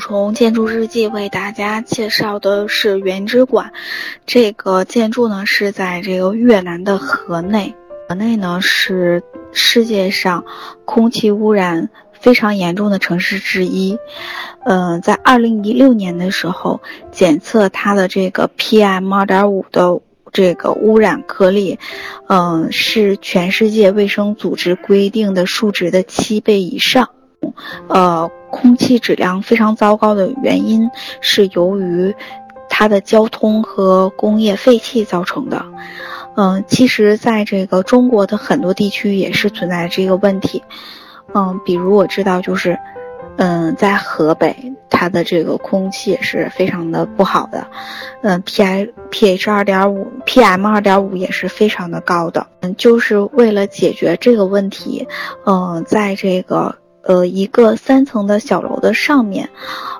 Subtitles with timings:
[0.00, 3.72] 从建筑日记为大家介绍的是原之馆，
[4.26, 7.76] 这个建筑呢是在这个越南的河内，
[8.08, 9.22] 河内呢是
[9.52, 10.44] 世界上
[10.84, 13.96] 空气污染非常严重的城市之一。
[14.64, 16.80] 嗯，在二零一六年的时候，
[17.12, 20.00] 检测它的这个 PM 二点五的
[20.32, 21.78] 这个污染颗粒，
[22.26, 27.10] 嗯，是全世界卫生组织规定的数值的七倍以上。
[27.88, 30.88] 呃，空气质量非常糟糕的原因
[31.20, 32.14] 是由于
[32.68, 35.64] 它的交通和工业废气造成的。
[36.36, 40.62] 嗯，其实，在这个中国的很多地区也是存在这个问题。
[41.34, 42.78] 嗯，比如我知道，就是
[43.38, 44.54] 嗯，在河北，
[44.88, 47.66] 它的这个空气也是非常的不好的。
[48.22, 52.46] 嗯，P I P H 二点五，P M 二点五也是非常的高的。
[52.60, 55.06] 嗯，就是为了解决这个问题，
[55.44, 56.76] 嗯，在这个。
[57.06, 59.48] 呃，一个三层的小楼的上面，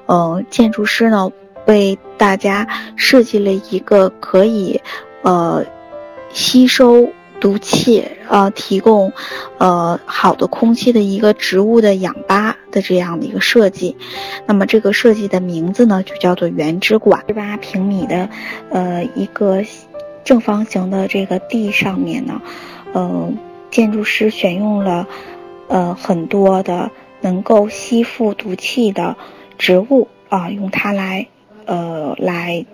[0.07, 1.31] 呃，建筑师呢
[1.67, 4.81] 为大家设计了一个可以，
[5.23, 5.65] 呃，
[6.33, 7.09] 吸收
[7.41, 9.13] 毒气，呃，提供，
[9.59, 13.95] 呃，好的空气的一个植物的氧吧的这样的一个设计。
[14.47, 17.23] 那么这个设计的名字呢就叫做原之馆。
[17.29, 18.29] 十八平米的，
[18.71, 19.63] 呃，一个
[20.25, 22.41] 正方形的这个地上面呢，
[22.95, 23.37] 嗯，
[23.71, 25.07] 建筑师选用了。
[25.69, 29.17] 呃，很多的能够吸附毒气的
[29.59, 31.27] 植物啊，用它来，
[31.67, 32.67] 呃，来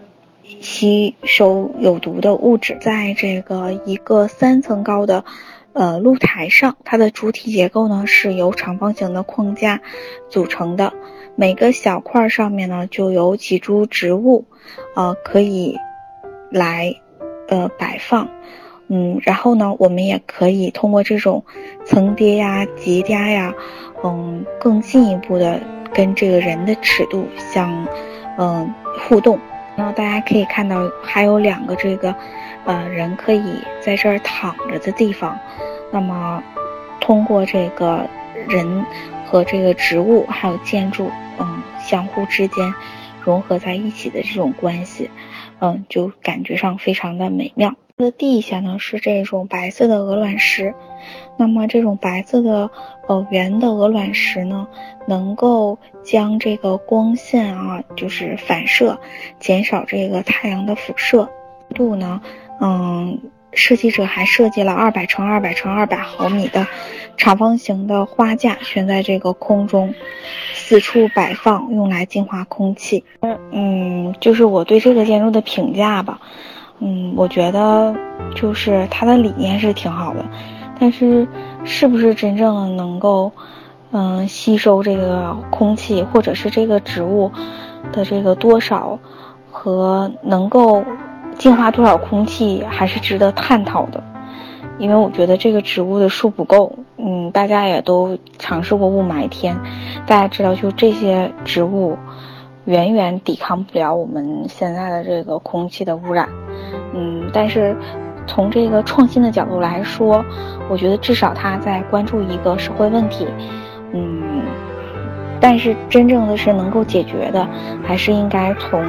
[0.60, 2.76] 吸收有毒的物质。
[2.80, 5.24] 在这个一个三层高的，
[5.72, 9.80] 呃，露台上，它的主体结构呢是由长方形的框架
[10.28, 10.92] 组成的，
[11.36, 14.44] 每个小块上面呢就有几株植物，
[14.96, 15.76] 呃，可以
[16.50, 16.94] 来，
[17.48, 18.28] 呃，摆放。
[18.92, 21.44] 嗯，然后呢，我们也可以通过这种
[21.86, 23.54] 层叠呀、叠加呀，
[24.02, 25.60] 嗯，更进一步的
[25.94, 27.86] 跟这个人的尺度相，
[28.36, 29.38] 嗯，互动。
[29.76, 32.12] 那大家可以看到，还有两个这个，
[32.64, 35.38] 呃，人可以在这儿躺着的地方。
[35.92, 36.42] 那么，
[37.00, 38.04] 通过这个
[38.48, 38.84] 人
[39.24, 42.74] 和这个植物还有建筑，嗯，相互之间
[43.22, 45.08] 融合在一起的这种关系，
[45.60, 47.72] 嗯，就感觉上非常的美妙。
[48.00, 50.74] 的地下呢是这种白色的鹅卵石，
[51.36, 52.70] 那么这种白色的
[53.06, 54.66] 呃圆的鹅卵石呢，
[55.06, 58.98] 能够将这个光线啊，就是反射，
[59.38, 61.28] 减少这个太阳的辐射
[61.74, 62.20] 度呢。
[62.60, 63.18] 嗯，
[63.52, 66.66] 设计者还设计了二百乘二百乘二百毫米的
[67.16, 69.94] 长方形的花架悬在这个空中，
[70.54, 73.04] 四处摆放，用来净化空气。
[73.52, 76.20] 嗯，就是我对这个建筑的评价吧。
[76.80, 77.94] 嗯，我觉得
[78.34, 80.24] 就是它的理念是挺好的，
[80.78, 81.28] 但是
[81.62, 83.30] 是不是真正能够，
[83.92, 87.30] 嗯，吸收这个空气，或者是这个植物
[87.92, 88.98] 的这个多少
[89.50, 90.82] 和能够
[91.36, 94.02] 净化多少空气，还是值得探讨的。
[94.78, 96.72] 因为我觉得这个植物的数不够。
[96.96, 99.58] 嗯，大家也都尝试过雾霾天，
[100.06, 101.98] 大家知道，就这些植物。
[102.70, 106.28] 远远抵抗不了我们现在的这个空气的污染，
[106.94, 107.76] 嗯，但是
[108.28, 110.24] 从这个创新的角度来说，
[110.68, 113.26] 我觉得至少他在关注一个社会问题，
[113.92, 114.44] 嗯，
[115.40, 117.44] 但是真正的是能够解决的，
[117.84, 118.80] 还是应该从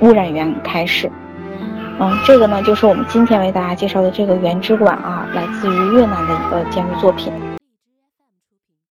[0.00, 1.10] 污染源开始，
[1.98, 7.32] 嗯，这个呢就是我们今天为大家介绍的这个原之馆啊，来自于越南的一个建筑作品。